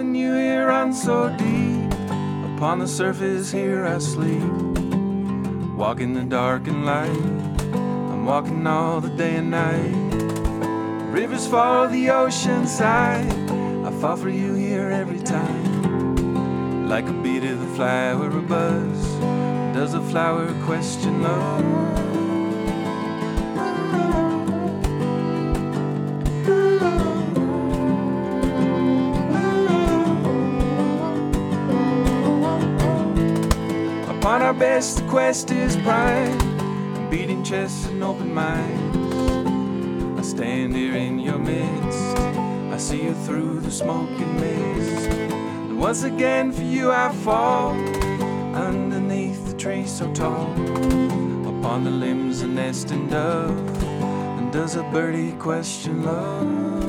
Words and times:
Loving 0.00 0.14
you 0.14 0.32
here 0.32 0.66
runs 0.66 1.02
so 1.02 1.28
deep. 1.36 1.92
Upon 2.56 2.78
the 2.78 2.88
surface 2.88 3.52
here 3.52 3.84
I 3.84 3.98
sleep. 3.98 4.50
Walk 5.76 6.00
in 6.00 6.14
the 6.14 6.24
dark 6.24 6.66
and 6.68 6.86
light. 6.86 7.10
I'm 7.74 8.24
walking 8.24 8.66
all 8.66 9.02
the 9.02 9.10
day 9.10 9.36
and 9.36 9.50
night. 9.50 11.12
Rivers 11.12 11.46
follow 11.46 11.86
the 11.86 12.08
ocean 12.08 12.66
side. 12.66 13.30
I 13.84 13.90
fall 14.00 14.16
for 14.16 14.30
you 14.30 14.54
here 14.54 14.90
every 14.90 15.20
time. 15.20 16.88
Like 16.88 17.06
a 17.06 17.12
bee 17.12 17.38
to 17.38 17.54
the 17.54 17.74
flower, 17.76 18.28
a 18.28 18.40
buzz. 18.40 19.04
Does 19.74 19.92
a 19.92 20.00
flower 20.00 20.46
question 20.64 21.22
love? 21.22 22.09
Our 34.50 34.58
best, 34.58 34.96
the 34.96 35.06
quest 35.06 35.52
is 35.52 35.76
pride, 35.76 37.08
beating 37.08 37.40
chests 37.44 37.86
and 37.86 38.02
open 38.02 38.34
minds. 38.34 40.18
I 40.18 40.22
stand 40.22 40.74
here 40.74 40.96
in 40.96 41.20
your 41.20 41.38
midst, 41.38 42.16
I 42.74 42.76
see 42.76 43.04
you 43.04 43.14
through 43.26 43.60
the 43.60 43.70
smoking 43.70 44.40
mist. 44.40 45.08
And 45.08 45.78
once 45.78 46.02
again, 46.02 46.50
for 46.50 46.62
you 46.62 46.90
I 46.90 47.12
fall, 47.12 47.74
underneath 48.56 49.46
the 49.46 49.56
tree 49.56 49.86
so 49.86 50.12
tall. 50.12 50.50
Upon 51.46 51.84
the 51.84 51.92
limbs, 51.92 52.40
a 52.40 52.48
nesting 52.48 53.06
dove, 53.06 53.56
and 54.36 54.52
does 54.52 54.74
a 54.74 54.82
birdie 54.82 55.30
question 55.38 56.02
love? 56.02 56.80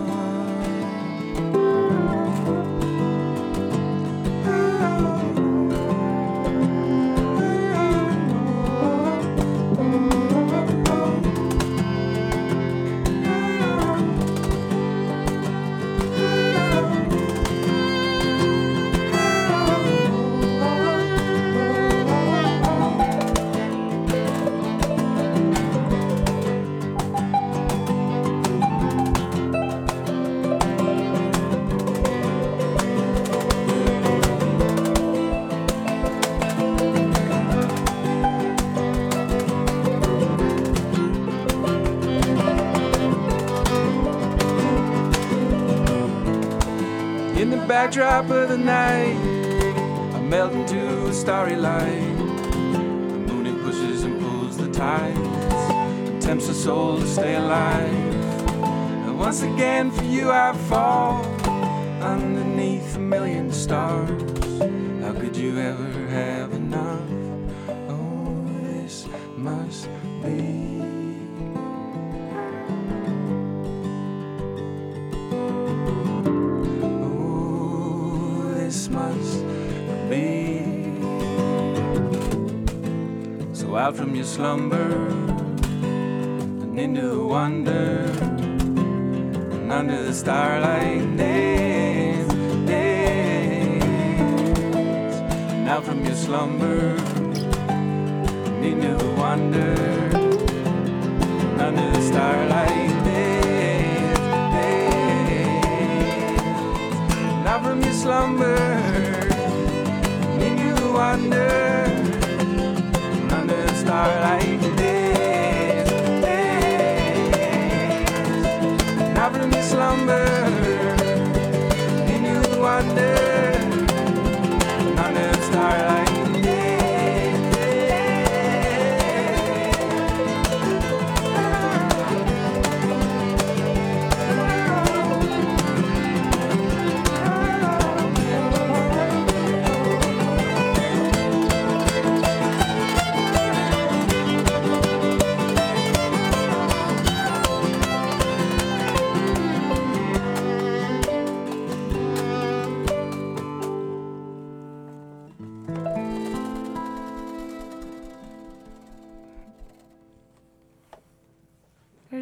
The 47.92 48.06
of 48.06 48.48
the 48.48 48.58
night, 48.58 49.18
I 50.16 50.22
melt 50.22 50.54
into 50.54 51.08
a 51.08 51.14
starry 51.14 51.58
light. 51.58 52.16
The 52.18 53.20
moon 53.28 53.46
it 53.46 53.62
pushes 53.64 54.04
and 54.04 54.18
pulls 54.22 54.56
the 54.56 54.72
tides, 54.72 55.20
and 55.20 56.22
tempts 56.22 56.48
the 56.48 56.54
soul 56.54 57.02
to 57.02 57.06
stay 57.06 57.36
alive. 57.36 57.92
And 58.64 59.20
once 59.20 59.42
again 59.42 59.92
for 59.92 60.06
you 60.06 60.32
I 60.32 60.54
fall 60.70 61.26
underneath 62.02 62.96
a 62.96 63.00
million 63.00 63.52
stars. 63.52 64.24
How 65.02 65.12
could 65.12 65.36
you 65.36 65.60
ever 65.60 66.08
have 66.08 66.41
out 83.92 83.98
from 83.98 84.16
your 84.16 84.24
slumber 84.24 85.10
and 86.64 86.80
into 86.80 87.28
wonder 87.28 88.06
and 89.52 89.72
under 89.72 90.04
the 90.04 90.14
starlight 90.14 91.18
dance, 91.18 92.34
dance. 92.66 93.84
And 95.52 95.68
out 95.68 95.84
from 95.84 96.06
your 96.06 96.16
slumber 96.16 96.96
and 97.68 98.64
into 98.66 98.96
wonder 99.18 99.76
and 101.52 101.62
under 101.62 101.92
the 101.92 102.02
starlight 102.02 103.04
dance, 103.04 104.20
dance. 104.56 105.44
Now 107.44 107.60
from 107.62 107.82
your 107.82 107.94
slumber, 107.94 108.56
into 110.40 110.74
the 110.82 110.92
wonder, 110.94 111.61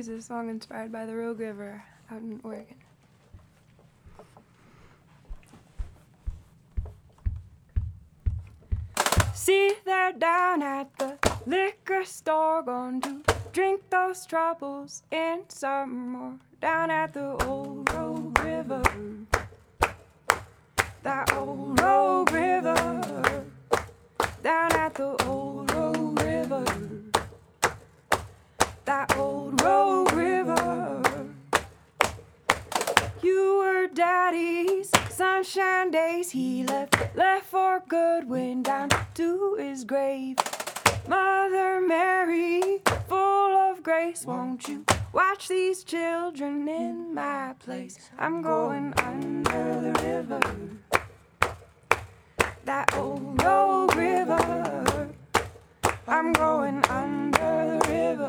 A 0.09 0.21
song 0.21 0.49
inspired 0.49 0.91
by 0.91 1.05
the 1.05 1.15
Rogue 1.15 1.39
River 1.39 1.83
out 2.11 2.21
in 2.21 2.41
Oregon. 2.43 2.75
See, 9.35 9.75
they're 9.85 10.11
down 10.13 10.63
at 10.63 10.89
the 10.97 11.17
liquor 11.45 12.03
store, 12.05 12.63
going 12.63 13.01
to 13.01 13.21
drink 13.53 13.81
those 13.91 14.25
troubles 14.25 15.03
in 15.11 15.43
some 15.47 16.09
more. 16.09 16.33
Down 16.59 16.89
at 16.89 17.13
the 17.13 17.37
old 17.45 17.93
Rogue 17.93 18.39
River, 18.39 18.83
that 21.03 21.31
old 21.33 21.79
Rogue 21.79 22.31
River. 22.31 23.45
Down 24.41 24.73
at 24.73 24.95
the 24.95 25.23
old 25.25 25.71
Rogue 25.71 26.19
River 26.19 26.65
that 28.89 29.15
old 29.17 29.28
sunshine 35.43 35.91
days. 35.91 36.31
He 36.31 36.63
left, 36.63 37.15
left 37.15 37.45
for 37.45 37.81
good, 37.87 38.27
went 38.27 38.65
down 38.65 38.89
to 39.13 39.55
his 39.55 39.85
grave. 39.85 40.37
Mother 41.07 41.79
Mary, 41.79 42.81
full 43.07 43.55
of 43.55 43.81
grace, 43.81 44.25
won't 44.25 44.67
you 44.67 44.85
watch 45.13 45.47
these 45.47 45.83
children 45.85 46.67
in 46.67 47.13
my 47.13 47.55
place? 47.59 48.09
I'm 48.17 48.41
going 48.41 48.93
under 48.97 49.81
the 49.81 49.93
river. 50.03 50.41
That 52.65 52.93
old 52.97 53.41
Rogue 53.41 53.95
river. 53.95 55.09
I'm 56.07 56.33
going 56.33 56.83
under 56.89 57.79
the 57.79 57.87
river 57.87 58.27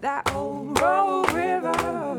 that 0.00 0.32
old 0.34 0.80
Rogue 0.80 1.30
river. 1.32 2.09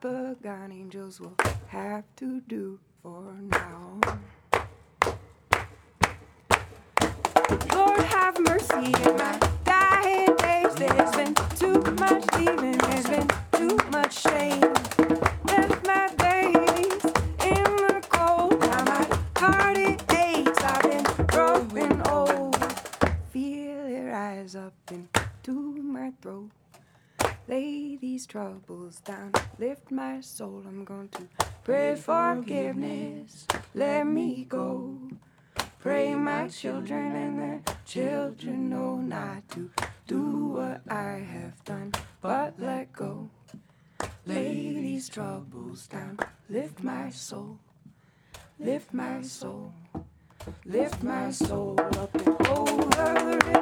Papa 0.00 0.36
got 0.42 0.70
angels 0.70 1.20
will 1.20 1.34
have 1.68 2.04
to 2.16 2.40
do 2.42 2.78
for 3.02 3.34
now. 3.42 4.00
Lord 7.74 8.00
have 8.00 8.38
mercy 8.40 8.92
in 9.04 9.16
my 9.16 9.38
dying 9.64 10.36
days. 10.36 10.74
There's 10.74 11.10
been 11.16 11.34
too 11.56 11.80
much 11.98 12.24
leaving, 12.36 12.78
there's 12.78 13.06
been 13.06 13.28
too 13.52 13.78
much 13.90 14.20
shame. 14.20 15.37
Troubles 28.28 29.00
down, 29.00 29.32
lift 29.58 29.90
my 29.90 30.20
soul. 30.20 30.62
I'm 30.66 30.84
going 30.84 31.08
to 31.08 31.22
pray 31.64 31.96
forgiveness. 31.96 33.46
Let 33.74 34.06
me 34.06 34.44
go. 34.46 34.98
Pray 35.80 36.14
my 36.14 36.48
children 36.48 37.16
and 37.16 37.38
their 37.38 37.62
children 37.86 38.68
know 38.68 38.96
not 38.96 39.48
to 39.50 39.70
do 40.06 40.46
what 40.48 40.82
I 40.90 41.24
have 41.32 41.64
done, 41.64 41.92
but 42.20 42.54
let 42.58 42.92
go. 42.92 43.30
Lay 44.26 44.74
these 44.74 45.08
troubles 45.08 45.86
down, 45.86 46.18
lift 46.50 46.82
my 46.82 47.08
soul, 47.08 47.58
lift 48.58 48.92
my 48.92 49.22
soul, 49.22 49.72
lift 50.66 51.02
my 51.02 51.30
soul 51.30 51.80
up 51.96 52.14
and 52.14 52.46
over 52.48 53.38
the 53.38 53.57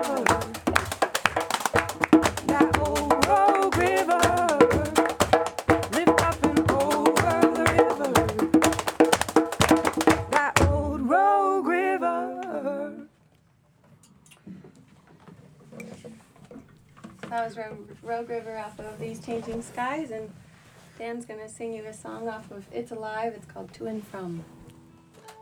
Rogue, 17.54 17.90
Rogue 18.02 18.28
River 18.28 18.56
off 18.58 18.78
of 18.80 18.98
These 18.98 19.20
Changing 19.20 19.62
Skies, 19.62 20.10
and 20.10 20.30
Dan's 20.98 21.26
gonna 21.26 21.48
sing 21.48 21.74
you 21.74 21.84
a 21.84 21.92
song 21.92 22.28
off 22.28 22.50
of 22.50 22.66
It's 22.72 22.90
Alive. 22.90 23.34
It's 23.34 23.46
called 23.46 23.72
To 23.74 23.86
and 23.86 24.04
From. 24.06 24.42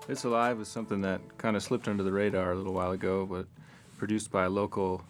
It's 0.09 0.25
Alive 0.25 0.59
was 0.59 0.69
something 0.69 1.01
that 1.03 1.21
kind 1.39 1.57
of 1.57 1.63
slipped 1.63 1.89
under 1.89 2.03
the 2.03 2.13
radar 2.13 2.53
a 2.53 2.57
little 2.57 2.75
while 2.75 2.91
ago, 2.91 3.25
but 3.25 3.47
produced 3.97 4.31
by 4.31 4.45
a 4.45 4.51
local 4.51 5.03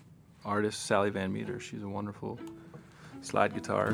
artist, 0.44 0.86
Sally 0.86 1.10
Van 1.10 1.32
Meter. 1.32 1.58
She's 1.58 1.82
a 1.82 1.88
wonderful 1.88 2.38
slide 3.22 3.54
guitar 3.54 3.92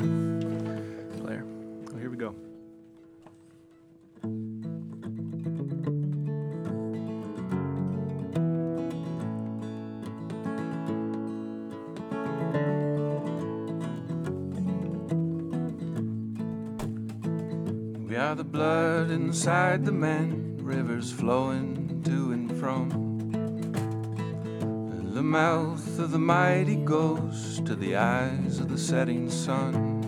The 18.37 18.45
blood 18.45 19.11
inside 19.11 19.85
the 19.85 19.93
men, 19.93 20.57
rivers 20.63 21.13
flowing 21.13 22.01
to 22.05 22.33
and 22.33 22.51
from. 22.59 22.89
The 25.13 25.23
mouth 25.23 25.99
of 25.99 26.13
the 26.13 26.19
mighty 26.19 26.77
goes 26.77 27.61
to 27.67 27.75
the 27.75 27.97
eyes 27.97 28.61
of 28.61 28.71
the 28.71 28.79
setting 28.79 29.29
sun. 29.29 30.01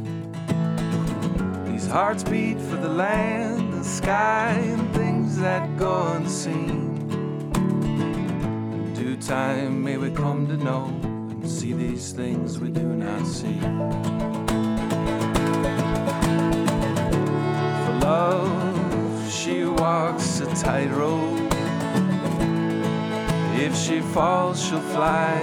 These 1.66 1.88
hearts 1.88 2.22
beat 2.22 2.58
for 2.58 2.76
the 2.76 2.88
land, 2.88 3.74
the 3.74 3.84
sky, 3.84 4.52
and 4.52 4.94
things 4.94 5.36
that 5.38 5.76
go 5.76 6.12
unseen. 6.12 6.96
In 7.54 8.94
due 8.94 9.16
time 9.16 9.82
may 9.82 9.98
we 9.98 10.10
come 10.10 10.46
to 10.46 10.56
know 10.56 10.84
and 10.86 11.50
see 11.50 11.72
these 11.72 12.12
things 12.12 12.58
we 12.60 12.70
do 12.70 12.84
not 12.84 13.26
see. 13.26 14.21
Tightrope. 20.54 21.52
If 23.54 23.76
she 23.76 24.00
falls, 24.00 24.62
she'll 24.64 24.80
fly. 24.80 25.40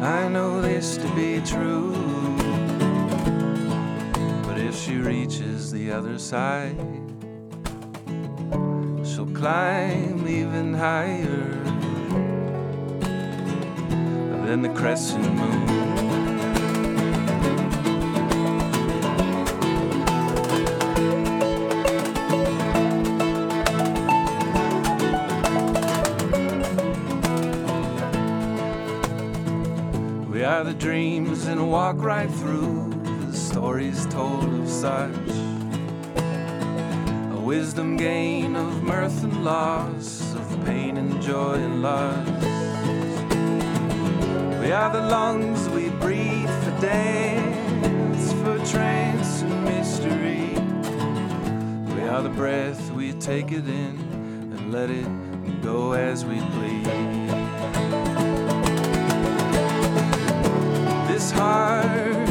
I 0.00 0.28
know 0.28 0.60
this 0.60 0.96
to 0.96 1.08
be 1.14 1.40
true. 1.44 1.92
But 4.46 4.58
if 4.58 4.76
she 4.76 4.96
reaches 4.96 5.70
the 5.70 5.92
other 5.92 6.18
side, 6.18 6.76
she'll 9.04 9.32
climb 9.34 10.26
even 10.26 10.74
higher 10.74 11.62
than 14.46 14.62
the 14.62 14.72
crescent 14.74 15.34
moon. 15.34 16.01
We 30.42 30.46
are 30.46 30.64
the 30.64 30.74
dreams 30.74 31.46
and 31.46 31.70
walk 31.70 32.02
right 32.02 32.28
through 32.28 32.92
the 33.30 33.32
stories 33.32 34.06
told 34.06 34.52
of 34.52 34.68
such. 34.68 35.14
A 36.16 37.40
wisdom 37.40 37.96
gain 37.96 38.56
of 38.56 38.82
mirth 38.82 39.22
and 39.22 39.44
loss, 39.44 40.34
of 40.34 40.64
pain 40.66 40.96
and 40.96 41.22
joy 41.22 41.54
and 41.54 41.80
lust. 41.80 42.28
We 44.60 44.72
are 44.72 44.92
the 44.92 45.02
lungs 45.02 45.68
we 45.68 45.90
breathe 45.90 46.50
for 46.64 46.76
dance, 46.80 48.32
for 48.42 48.58
trance 48.66 49.42
and 49.42 49.64
mystery. 49.64 50.56
We 51.94 52.08
are 52.08 52.20
the 52.20 52.30
breath 52.34 52.90
we 52.90 53.12
take 53.12 53.52
it 53.52 53.68
in 53.68 53.96
and 54.56 54.72
let 54.72 54.90
it 54.90 55.06
go 55.62 55.92
as 55.92 56.24
we 56.24 56.40
please. 56.40 58.11
This 61.34 62.21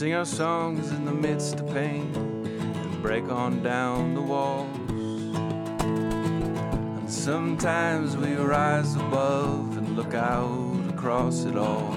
sing 0.00 0.14
our 0.14 0.24
songs 0.24 0.90
in 0.92 1.04
the 1.04 1.12
midst 1.12 1.60
of 1.60 1.66
pain 1.74 2.10
and 2.14 3.02
break 3.02 3.24
on 3.24 3.62
down 3.62 4.14
the 4.14 4.22
walls. 4.22 4.74
And 5.84 7.10
sometimes 7.10 8.16
we 8.16 8.32
rise 8.32 8.96
above 8.96 9.76
and 9.76 9.94
look 9.96 10.14
out 10.14 10.80
across 10.88 11.44
it 11.44 11.54
all. 11.54 11.92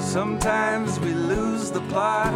Sometimes 0.00 0.98
we 1.00 1.12
lose 1.12 1.70
the 1.70 1.82
plot. 1.92 2.32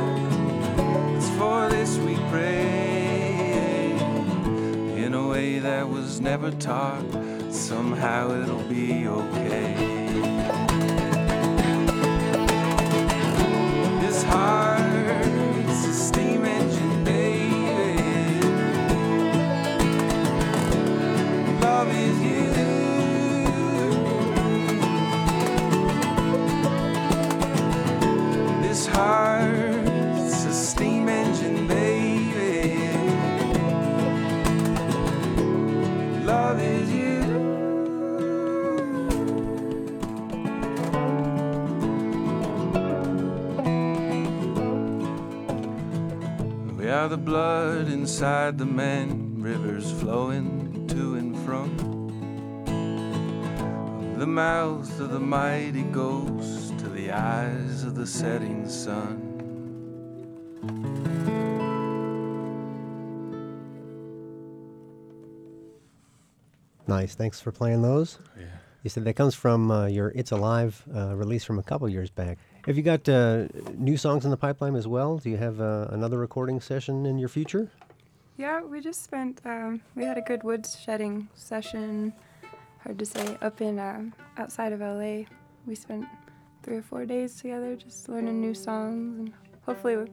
It's 1.16 1.30
for 1.38 1.70
this 1.70 1.96
we 1.96 2.16
pray 2.28 3.92
in 5.02 5.14
a 5.14 5.26
way 5.26 5.60
that 5.60 5.88
was 5.88 6.20
never 6.20 6.50
taught. 6.50 7.06
Somehow 7.50 8.42
it'll 8.42 8.68
be 8.68 9.08
okay. 9.08 9.94
This 14.24 14.73
are 46.90 47.08
the 47.08 47.16
blood 47.16 47.88
inside 47.88 48.58
the 48.58 48.66
men, 48.66 49.36
rivers 49.38 49.90
flowing 50.00 50.86
to 50.88 51.14
and 51.14 51.36
from. 51.44 51.94
The 54.18 54.26
mouth 54.26 55.00
of 55.00 55.10
the 55.10 55.20
mighty 55.20 55.82
ghost 55.82 56.78
to 56.78 56.88
the 56.88 57.10
eyes 57.10 57.84
of 57.84 57.94
the 57.94 58.06
setting 58.06 58.68
sun. 58.68 59.30
Nice. 66.86 67.14
Thanks 67.14 67.40
for 67.40 67.50
playing 67.50 67.82
those. 67.82 68.18
Yeah. 68.38 68.44
You 68.82 68.90
said 68.90 69.04
that 69.04 69.14
comes 69.14 69.34
from 69.34 69.70
uh, 69.70 69.86
your 69.86 70.10
It's 70.14 70.30
Alive 70.32 70.82
uh, 70.94 71.16
release 71.16 71.44
from 71.44 71.58
a 71.58 71.62
couple 71.62 71.88
years 71.88 72.10
back. 72.10 72.38
Have 72.66 72.76
you 72.78 72.82
got 72.82 73.06
uh, 73.08 73.46
new 73.74 73.96
songs 73.98 74.24
in 74.24 74.30
the 74.30 74.36
pipeline 74.38 74.74
as 74.74 74.88
well? 74.88 75.18
Do 75.18 75.28
you 75.28 75.36
have 75.36 75.60
uh, 75.60 75.88
another 75.90 76.18
recording 76.18 76.60
session 76.60 77.04
in 77.04 77.18
your 77.18 77.28
future? 77.28 77.70
Yeah, 78.38 78.62
we 78.62 78.80
just 78.80 79.04
spent, 79.04 79.40
um, 79.44 79.82
we 79.94 80.04
had 80.04 80.16
a 80.16 80.22
good 80.22 80.42
woods 80.42 80.78
shedding 80.82 81.28
session, 81.34 82.12
hard 82.82 82.98
to 82.98 83.04
say, 83.06 83.36
up 83.42 83.60
in, 83.60 83.78
um, 83.78 84.14
outside 84.38 84.72
of 84.72 84.80
LA. 84.80 85.24
We 85.66 85.74
spent 85.74 86.06
three 86.62 86.76
or 86.78 86.82
four 86.82 87.04
days 87.04 87.36
together 87.40 87.76
just 87.76 88.08
learning 88.08 88.40
new 88.40 88.54
songs, 88.54 89.18
and 89.18 89.32
hopefully 89.66 89.96
we're, 89.96 90.08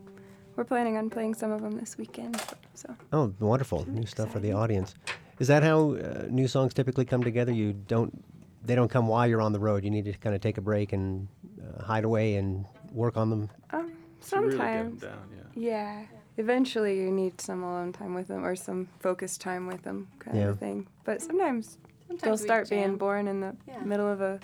we're 0.57 0.65
planning 0.65 0.97
on 0.97 1.09
playing 1.09 1.33
some 1.35 1.51
of 1.51 1.61
them 1.61 1.79
this 1.79 1.97
weekend. 1.97 2.39
So, 2.73 2.93
Oh, 3.13 3.33
wonderful. 3.39 3.89
New 3.89 4.05
stuff 4.05 4.31
for 4.33 4.39
the 4.39 4.51
audience. 4.51 4.93
Is 5.39 5.47
that 5.47 5.63
how 5.63 5.93
uh, 5.95 6.25
new 6.29 6.47
songs 6.49 6.73
typically 6.73 7.05
come 7.05 7.23
together? 7.23 7.51
You 7.53 7.73
don't, 7.73 8.23
they 8.63 8.75
don't 8.75 8.89
come 8.89 9.07
while 9.07 9.25
you're 9.25 9.41
on 9.41 9.53
the 9.53 9.59
road. 9.59 9.83
You 9.85 9.89
need 9.89 10.05
to 10.05 10.13
kind 10.13 10.35
of 10.35 10.41
take 10.41 10.57
a 10.57 10.61
break 10.61 10.93
and 10.93 11.27
uh, 11.40 11.40
hide 11.81 12.03
away 12.03 12.35
and 12.35 12.65
work 12.93 13.17
on 13.17 13.29
them. 13.29 13.49
um, 13.71 13.91
To 14.29 14.35
really 14.39 14.57
get 14.57 14.59
'em 14.75 14.99
sometimes, 14.99 15.01
down, 15.01 15.29
yeah. 15.35 15.69
yeah, 15.69 16.05
eventually 16.37 16.99
you 16.99 17.11
need 17.11 17.41
some 17.41 17.63
alone 17.63 17.91
time 17.91 18.13
with 18.13 18.27
them 18.27 18.45
or 18.45 18.55
some 18.55 18.87
focused 18.99 19.41
time 19.41 19.67
with 19.67 19.81
them 19.83 20.07
kind 20.19 20.37
Yeah. 20.37 20.49
of 20.49 20.59
thing. 20.59 20.87
But 21.03 21.21
sometimes 21.21 21.77
Sometimes 22.07 22.21
they'll 22.21 22.37
start 22.37 22.69
being 22.69 22.97
born 22.97 23.27
in 23.27 23.39
the 23.39 23.55
Yeah. 23.67 23.83
middle 23.83 24.07
of 24.07 24.21
a 24.21 24.39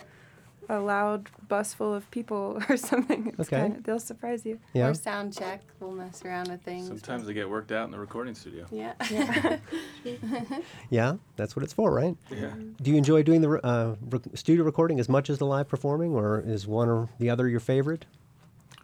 a 0.69 0.79
loud 0.79 1.29
bus 1.47 1.73
full 1.73 1.93
of 1.93 2.09
people 2.11 2.61
or 2.69 2.75
something. 2.77 3.27
It's 3.37 3.47
Okay. 3.47 3.61
kinda, 3.61 3.81
they'll 3.81 3.99
surprise 3.99 4.45
you. 4.45 4.59
Yeah. 4.73 4.87
Or 4.87 4.93
sound 4.93 5.37
check. 5.37 5.61
We'll 5.79 5.91
mess 5.91 6.23
around 6.25 6.49
with 6.49 6.61
things. 6.61 6.87
Sometimes 6.87 7.25
they 7.25 7.33
get 7.33 7.49
worked 7.49 7.71
out 7.71 7.85
in 7.85 7.91
the 7.91 7.99
recording 7.99 8.35
studio. 8.35 8.65
Yeah. 8.71 8.93
Yeah, 9.09 9.57
yeah 10.89 11.15
that's 11.35 11.55
what 11.55 11.63
it's 11.63 11.73
for, 11.73 11.91
right? 11.93 12.15
Yeah. 12.31 12.53
Do 12.81 12.91
you 12.91 12.97
enjoy 12.97 13.23
doing 13.23 13.41
the 13.41 13.51
uh, 13.65 13.95
rec- 14.09 14.23
studio 14.35 14.63
recording 14.63 14.99
as 14.99 15.09
much 15.09 15.29
as 15.29 15.37
the 15.37 15.45
live 15.45 15.67
performing, 15.67 16.13
or 16.13 16.39
is 16.45 16.67
one 16.67 16.89
or 16.89 17.09
the 17.19 17.29
other 17.29 17.47
your 17.47 17.59
favorite? 17.59 18.05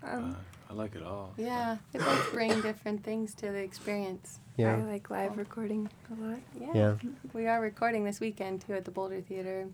Um, 0.04 0.32
Uh, 0.32 0.36
I 0.70 0.76
like 0.76 0.96
it 0.96 1.04
all. 1.04 1.34
yeah. 1.38 1.78
They 1.92 2.00
both 2.00 2.32
bring 2.34 2.62
different 2.62 3.04
things 3.04 3.36
to 3.36 3.52
the 3.52 3.60
experience. 3.60 4.40
Yeah. 4.58 4.76
I 4.78 4.82
like 4.84 5.10
live 5.12 5.38
recording 5.38 5.90
a 6.12 6.24
lot. 6.24 6.40
Yeah. 6.60 6.72
Yeah. 6.74 6.96
We 7.34 7.46
are 7.48 7.62
recording 7.62 8.04
this 8.06 8.20
weekend 8.20 8.62
too 8.66 8.74
at 8.74 8.86
the 8.86 8.92
Boulder 8.92 9.22
Theater. 9.22 9.68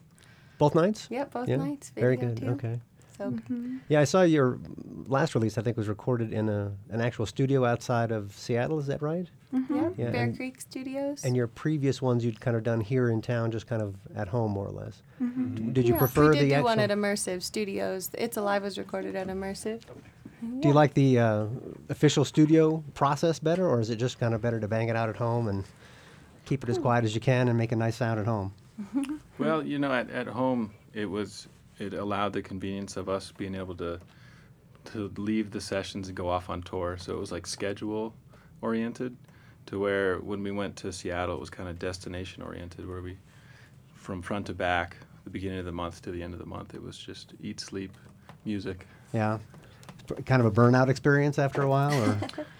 Both 0.60 0.76
nights? 0.76 1.08
Yep, 1.10 1.32
both 1.32 1.50
yeah. 1.50 1.56
nights. 1.56 1.92
Very 1.96 2.18
good. 2.18 2.38
Too. 2.38 2.50
Okay. 2.50 2.80
So 3.18 3.32
mm-hmm. 3.32 3.78
Yeah, 3.88 4.00
I 4.00 4.04
saw 4.04 4.22
your 4.22 4.60
last 5.08 5.36
release. 5.36 5.58
I 5.58 5.62
think 5.62 5.76
was 5.76 5.88
recorded 5.90 6.32
in 6.32 6.48
a 6.48 6.72
an 6.92 7.02
actual 7.02 7.26
studio 7.26 7.66
outside 7.66 8.12
of 8.12 8.34
Seattle. 8.36 8.78
Is 8.78 8.88
that 8.88 9.02
right? 9.02 9.28
Mm-hmm. 9.54 9.76
yeah, 9.76 9.90
Yeah, 9.98 10.12
Bear 10.12 10.24
and- 10.26 10.36
Creek 10.36 10.62
Studios. 10.62 11.24
And 11.24 11.36
your 11.36 11.48
previous 11.48 12.02
ones 12.02 12.24
you'd 12.24 12.40
kind 12.40 12.56
of 12.56 12.64
done 12.64 12.82
here 12.82 13.10
in 13.10 13.22
town, 13.22 13.52
just 13.52 13.68
kind 13.68 13.82
of 13.82 13.96
at 14.16 14.28
home, 14.28 14.52
more 14.52 14.68
or 14.68 14.72
less. 14.72 15.02
D- 15.20 15.64
Did 15.72 15.88
you 15.88 15.96
Yeah, 15.96 16.00
prefer 16.00 16.30
we 16.30 16.36
did 16.36 16.44
the 16.44 16.50
do 16.50 16.56
actual? 16.56 16.66
one 16.66 16.80
at 16.80 16.92
Immersive 16.92 17.42
Studios. 17.42 18.12
It's 18.14 18.38
Alive 18.38 18.64
was 18.64 18.78
recorded 18.78 19.16
at 19.16 19.28
Immersive. 19.28 19.82
do 20.62 20.68
you 20.68 20.74
like 20.74 20.94
the 20.94 21.20
uh, 21.20 21.46
official 21.90 22.24
studio 22.24 22.84
process 22.94 23.40
better, 23.40 23.68
or 23.68 23.80
is 23.80 23.90
it 23.90 23.96
just 23.98 24.20
kind 24.20 24.34
of 24.34 24.42
better 24.42 24.60
to 24.60 24.68
bang 24.68 24.88
it 24.88 24.96
out 24.96 25.10
at 25.10 25.16
home 25.18 25.48
and 25.48 25.66
keep 26.46 26.64
it 26.64 26.70
as 26.70 26.78
hmm. 26.78 26.84
quiet 26.84 27.04
as 27.06 27.16
you 27.16 27.22
can 27.22 27.48
and 27.48 27.58
make 27.58 27.72
a 27.72 27.76
nice 27.76 27.98
sound 27.98 28.20
at 28.20 28.26
home? 28.28 28.54
Well, 29.40 29.66
you 29.66 29.80
know, 29.80 29.92
at, 29.94 30.10
at 30.10 30.28
home, 30.28 30.72
it 30.94 31.06
was 31.06 31.48
it 31.80 31.94
allowed 31.94 32.34
the 32.34 32.42
convenience 32.42 32.98
of 32.98 33.08
us 33.10 33.32
being 33.32 33.56
able 33.56 33.76
to 33.76 34.00
to 34.86 35.12
leave 35.18 35.52
the 35.52 35.62
sessions 35.62 36.08
and 36.08 36.18
go 36.18 36.30
off 36.30 36.50
on 36.50 36.62
tour. 36.62 36.98
So 37.00 37.14
it 37.14 37.20
was 37.20 37.32
like 37.32 37.46
schedule 37.48 38.14
oriented, 38.62 39.16
to 39.68 39.80
where 39.80 40.18
when 40.20 40.44
we 40.44 40.52
went 40.52 40.76
to 40.78 40.92
Seattle, 40.92 41.36
it 41.36 41.40
was 41.40 41.50
kind 41.50 41.70
of 41.70 41.80
destination 41.80 42.42
oriented, 42.44 42.88
where 42.88 43.02
we 43.02 43.18
from 43.96 44.22
front 44.22 44.48
to 44.48 44.54
back, 44.54 44.98
the 45.24 45.30
beginning 45.30 45.60
of 45.60 45.66
the 45.66 45.72
month 45.72 46.02
to 46.02 46.12
the 46.12 46.24
end 46.24 46.34
of 46.34 46.40
the 46.40 46.46
month, 46.46 46.74
it 46.74 46.82
was 46.82 46.98
just 46.98 47.34
eat, 47.42 47.60
sleep, 47.60 47.92
music. 48.46 48.88
Yeah. 49.14 49.38
Kind 50.26 50.42
of 50.42 50.48
a 50.48 50.52
burnout 50.52 50.90
experience 50.90 51.38
after 51.38 51.62
a 51.62 51.68
while, 51.68 51.94
or 51.94 52.18
Well, 52.20 52.46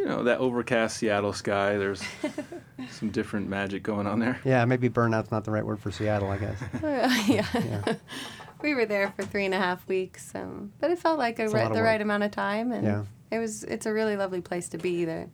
you 0.00 0.06
know, 0.06 0.22
that 0.24 0.38
overcast 0.38 0.96
Seattle 0.96 1.32
sky, 1.34 1.76
there's 1.76 2.02
some 2.90 3.10
different 3.10 3.48
magic 3.48 3.82
going 3.82 4.06
on 4.06 4.18
there. 4.18 4.40
yeah, 4.44 4.64
maybe 4.64 4.88
burnout's 4.88 5.30
not 5.30 5.44
the 5.44 5.50
right 5.50 5.64
word 5.64 5.78
for 5.78 5.90
Seattle, 5.90 6.30
I 6.30 6.38
guess. 6.38 6.58
yeah. 7.28 7.46
Yeah. 7.54 7.94
we 8.62 8.74
were 8.74 8.86
there 8.86 9.12
for 9.16 9.22
three 9.24 9.44
and 9.44 9.52
a 9.54 9.58
half 9.58 9.86
weeks, 9.88 10.32
um, 10.34 10.72
but 10.80 10.90
it 10.90 10.98
felt 10.98 11.18
like 11.18 11.38
a 11.38 11.44
It's 11.44 11.52
a 11.52 11.56
ri- 11.56 11.64
the 11.64 11.70
work. 11.74 11.84
right 11.84 12.00
amount 12.00 12.22
of 12.22 12.30
time, 12.30 12.72
and 12.72 12.84
Yeah. 12.86 13.04
it 13.30 13.38
was. 13.38 13.64
It's 13.64 13.84
a 13.86 13.92
really 13.92 14.16
lovely 14.16 14.40
place 14.40 14.68
to 14.70 14.78
be. 14.78 15.04
There, 15.04 15.28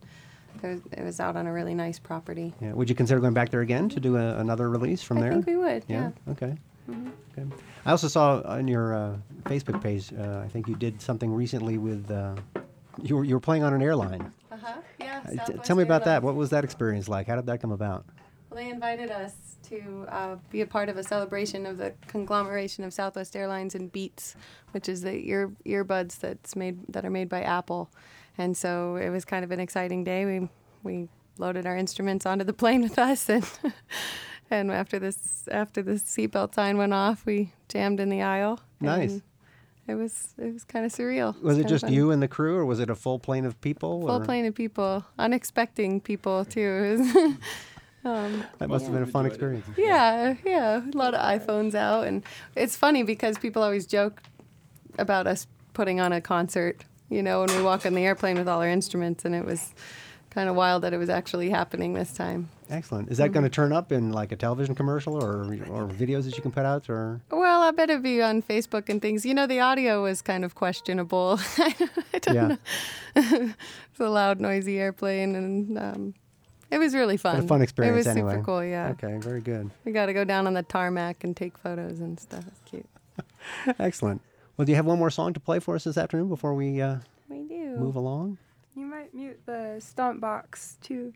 it 0.63 0.67
was, 0.67 0.81
it 0.93 1.05
was 1.05 1.21
out 1.21 1.37
on 1.37 1.47
a 1.47 1.53
really 1.53 1.75
nice 1.75 1.99
property. 2.01 2.53
Yeah. 2.61 2.73
Would 2.73 2.89
you 2.89 2.97
consider 2.97 3.21
going 3.21 3.35
back 3.35 3.51
there 3.51 3.61
again 3.61 3.89
to 3.91 4.01
do 4.01 4.17
a, 4.17 4.37
another 4.39 4.69
release 4.71 5.03
from 5.03 5.19
I 5.19 5.21
there? 5.21 5.31
I 5.31 5.35
think 5.35 5.47
we 5.47 5.57
would. 5.57 5.85
Yeah. 5.87 6.11
Okay. 6.31 6.57
Okay. 6.89 7.47
I 7.85 7.91
also 7.91 8.09
saw 8.09 8.41
on 8.45 8.67
your 8.67 8.95
uh, 8.95 9.17
Facebook 9.45 9.81
page. 9.83 10.13
Uh, 10.13 10.41
I 10.45 10.49
think 10.49 10.67
you 10.67 10.75
did 10.75 11.01
something 11.01 11.33
recently 11.33 11.79
with. 11.79 12.11
Uh, 12.11 12.35
you 13.03 13.15
were 13.17 13.25
you 13.25 13.35
were 13.35 13.41
playing 13.41 13.63
on 13.63 13.75
an 13.75 13.83
airline. 13.83 14.33
Uh 14.57 14.67
huh. 14.67 14.81
Yeah. 14.99 15.23
Uh, 15.25 15.45
t- 15.45 15.59
tell 15.65 15.77
me 15.77 15.83
about 15.83 16.05
that. 16.05 16.23
What 16.23 16.35
was 16.35 16.51
that 16.51 16.65
experience 16.65 17.09
like? 17.09 17.27
How 17.27 17.37
did 17.37 17.47
that 17.47 17.61
come 17.61 17.73
about? 17.73 18.07
Well, 18.51 18.63
they 18.63 18.71
invited 18.71 19.11
us 19.11 19.33
to 19.65 20.07
uh, 20.09 20.37
be 20.51 20.61
a 20.61 20.67
part 20.67 20.89
of 20.89 20.97
a 20.97 21.03
celebration 21.03 21.67
of 21.67 21.79
the 21.79 21.93
conglomeration 22.07 22.85
of 22.85 22.93
Southwest 22.93 23.35
Airlines 23.37 23.75
and 23.75 23.91
Beats, 23.91 24.37
which 24.71 24.89
is 24.89 25.03
the 25.03 25.29
ear 25.29 25.51
earbuds 25.67 26.19
that's 26.19 26.57
made 26.57 26.79
that 26.89 27.05
are 27.05 27.11
made 27.11 27.29
by 27.29 27.43
Apple, 27.43 27.91
and 28.39 28.57
so 28.57 28.97
it 28.97 29.11
was 29.11 29.25
kind 29.25 29.45
of 29.45 29.51
an 29.51 29.61
exciting 29.61 30.05
day. 30.05 30.25
We 30.25 30.49
we 30.83 31.09
loaded 31.39 31.67
our 31.67 31.77
instruments 31.77 32.25
onto 32.25 32.45
the 32.45 32.53
plane 32.53 32.83
with 32.83 32.99
us, 32.99 33.29
and 33.29 33.45
and 34.51 34.71
after 34.71 34.99
this 34.99 35.49
after 35.51 35.83
the 35.83 35.93
seatbelt 35.95 36.55
sign 36.55 36.79
went 36.79 36.95
off, 36.95 37.27
we 37.27 37.53
jammed 37.69 38.01
in 38.01 38.09
the 38.09 38.23
aisle. 38.23 38.61
Nice. 38.81 39.21
It 39.89 39.95
was 39.95 40.35
it 40.39 40.53
was 40.53 40.65
kind 40.65 40.85
of 40.85 40.93
surreal. 40.93 41.41
Was 41.43 41.57
it 41.59 41.63
kinda 41.63 41.69
just 41.69 41.85
fun. 41.85 41.93
you 41.93 42.11
and 42.11 42.21
the 42.23 42.29
crew, 42.29 42.57
or 42.57 42.65
was 42.65 42.81
it 42.81 42.91
a 42.91 42.95
full 42.95 43.19
plane 43.19 43.45
of 43.45 43.61
people? 43.61 44.01
Full 44.07 44.11
or- 44.23 44.25
plane 44.25 44.45
of 44.47 44.55
people, 44.55 45.05
unexpecting 45.19 46.01
people 46.03 46.45
too. 46.45 47.37
Um, 48.05 48.45
That 48.59 48.69
must 48.69 48.85
have 48.85 48.95
been 48.95 49.03
a 49.03 49.07
fun 49.07 49.25
it. 49.27 49.31
experience. 49.31 49.67
Yeah, 49.77 50.37
yeah, 50.45 50.81
a 50.81 50.97
lot 50.97 51.13
of 51.15 51.21
iPhones 51.21 51.75
out, 51.75 52.07
and 52.07 52.23
it's 52.55 52.77
funny 52.77 53.03
because 53.03 53.37
people 53.37 53.65
always 53.65 53.85
joke 53.85 54.23
about 54.97 55.27
us 55.27 55.49
putting 55.75 55.99
on 56.01 56.13
a 56.13 56.21
concert. 56.21 56.85
You 57.11 57.21
know, 57.25 57.41
when 57.41 57.57
we 57.57 57.63
walk 57.65 57.85
on 57.85 57.95
the 57.95 58.05
airplane 58.05 58.37
with 58.39 58.47
all 58.49 58.61
our 58.63 58.69
instruments, 58.69 59.25
and 59.25 59.35
it 59.35 59.45
was 59.45 59.75
kind 60.31 60.49
of 60.49 60.55
wild 60.55 60.83
that 60.85 60.93
it 60.93 60.99
was 60.99 61.09
actually 61.11 61.51
happening 61.51 61.95
this 61.95 62.13
time. 62.13 62.49
Excellent. 62.71 63.11
Is 63.11 63.19
that 63.19 63.33
going 63.33 63.43
to 63.45 63.51
turn 63.51 63.73
up 63.73 63.91
in 63.91 64.13
like 64.13 64.31
a 64.31 64.37
television 64.37 64.77
commercial 64.77 65.15
or 65.15 65.43
or 65.69 65.89
videos 65.89 66.25
that 66.27 66.37
you 66.37 66.43
can 66.43 66.53
put 66.53 66.65
out 66.65 66.89
or? 66.89 67.21
Well, 67.33 67.41
I 67.67 67.71
bet 67.73 67.91
it'd 67.91 68.03
be 68.03 68.23
on 68.23 68.43
Facebook 68.43 68.89
and 68.89 69.01
things. 69.03 69.25
You 69.27 69.35
know, 69.35 69.47
the 69.47 69.61
audio 69.61 70.03
was 70.03 70.23
kind 70.23 70.45
of 70.45 70.55
questionable. 70.55 71.39
I 71.59 71.75
don't 72.21 72.35
Yeah. 72.35 72.47
know. 72.49 72.59
it's 73.17 74.01
a 74.01 74.09
loud, 74.09 74.41
noisy 74.41 74.79
airplane, 74.79 75.35
and 75.35 75.79
um, 75.79 76.15
it 76.71 76.79
was 76.79 76.95
really 76.95 77.17
fun. 77.17 77.37
But 77.37 77.45
a 77.45 77.49
fun 77.49 77.63
experience 77.63 77.95
It 77.95 77.97
was 77.99 78.07
anyway. 78.07 78.33
super 78.35 78.45
cool. 78.45 78.65
Yeah, 78.65 78.89
Okay, 78.91 79.17
very 79.19 79.41
good. 79.41 79.71
we 79.85 79.93
got 79.93 80.07
to 80.07 80.13
go 80.13 80.25
down 80.25 80.47
on 80.47 80.55
the 80.55 80.63
tarmac 80.63 81.25
and 81.25 81.37
take 81.37 81.57
photos 81.59 82.01
and 82.01 82.19
stuff. 82.19 82.45
It's 82.47 82.61
cute. 82.71 82.87
Excellent. 83.79 84.21
Well, 84.57 84.65
do 84.67 84.73
you 84.73 84.77
have 84.77 84.87
one 84.87 84.99
more 84.99 85.11
song 85.11 85.33
to 85.35 85.41
play 85.41 85.59
for 85.59 85.75
us 85.75 85.85
this 85.85 85.97
afternoon 85.99 86.29
before 86.29 86.55
we 86.55 86.81
uh, 86.81 86.97
We 87.29 87.43
do. 87.45 87.77
move 87.77 87.97
along? 87.97 88.39
You 88.75 88.85
might 88.87 89.15
mute 89.15 89.41
the 89.47 89.77
stomp 89.81 90.21
box 90.21 90.77
too, 90.83 91.13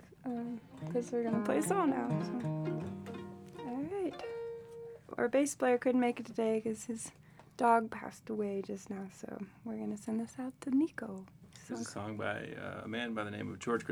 because 0.86 1.10
we're 1.12 1.22
gonna 1.24 1.44
play 1.44 1.58
a 1.58 1.62
song 1.62 1.90
now. 1.90 2.08
So. 2.22 3.64
All 3.66 3.84
right. 4.02 4.14
Our 5.18 5.28
bass 5.28 5.54
player 5.54 5.78
couldn't 5.78 6.00
make 6.00 6.20
it 6.20 6.26
today 6.26 6.60
because 6.62 6.84
his 6.84 7.10
dog 7.56 7.90
passed 7.90 8.30
away 8.30 8.62
just 8.66 8.90
now, 8.90 9.06
so 9.12 9.38
we're 9.64 9.76
gonna 9.76 9.96
send 9.96 10.20
this 10.20 10.34
out 10.38 10.52
to 10.62 10.70
Nico. 10.70 11.24
This 11.68 11.80
is 11.80 11.86
a 11.86 11.90
song 11.90 12.16
by 12.16 12.48
uh, 12.60 12.82
a 12.84 12.88
man 12.88 13.12
by 13.14 13.24
the 13.24 13.30
name 13.30 13.50
of 13.50 13.58
George 13.58 13.84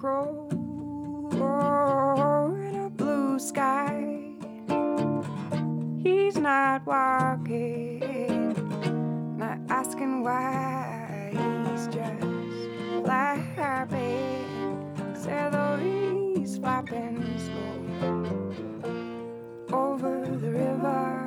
crow 0.00 0.48
in 2.56 2.74
a 2.74 2.88
blue 2.88 3.38
sky. 3.38 4.32
He's 6.02 6.38
not 6.38 6.86
walking, 6.86 7.98
not 9.36 9.58
asking 9.68 10.24
why. 10.24 11.32
He's 11.32 11.86
just 11.88 12.24
flapping, 13.04 14.34
celery's 15.14 16.56
oh, 16.56 16.60
flopping 16.62 17.38
slow 17.38 17.76
over 19.70 20.24
the 20.24 20.50
river. 20.50 21.19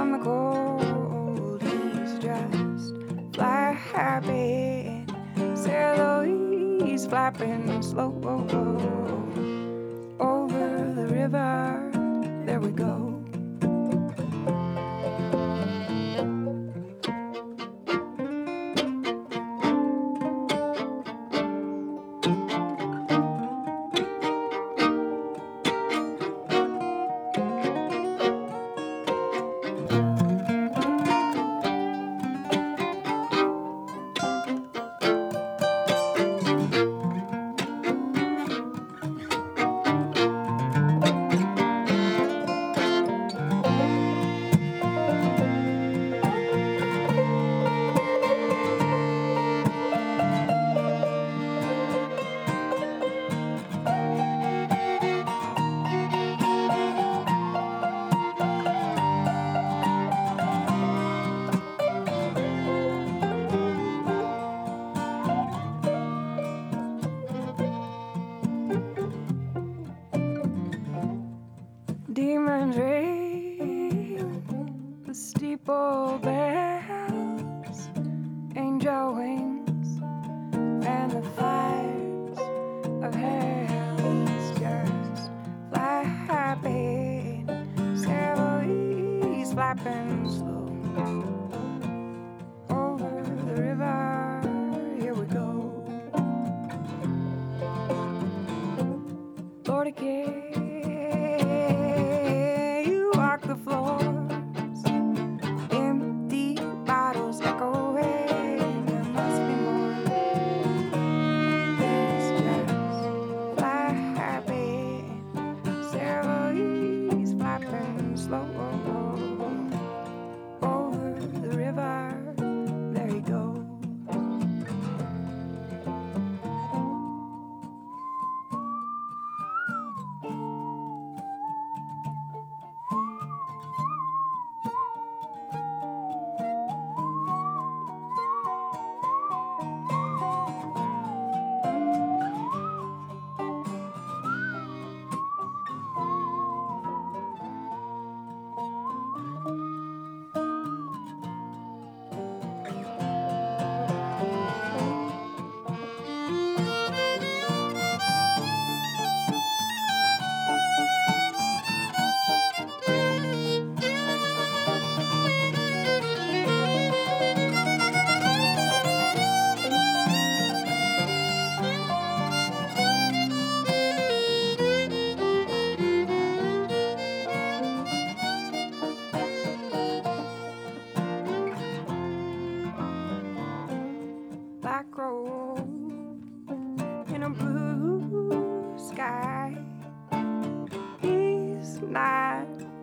Some 0.00 0.12
the 0.12 0.18
cold. 0.24 1.62
He's 1.62 2.18
just 2.20 2.94
flapping, 3.34 5.06
sail 5.54 6.22
he's 6.82 7.04
flapping 7.04 7.82
slow 7.82 8.10
over 10.18 10.92
the 10.96 11.06
river. 11.06 11.90
There 12.46 12.60
we 12.60 12.70
go. 12.70 13.09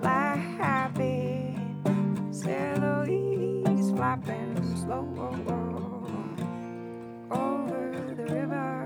flapping, 0.00 1.58
sail 2.32 3.04
he's 3.04 3.90
flapping 3.90 4.76
slow 4.76 5.06
over 7.30 8.14
the 8.16 8.24
river. 8.24 8.77